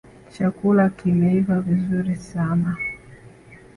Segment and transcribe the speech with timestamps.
[0.29, 2.77] Chakula kimeiva vizuri sana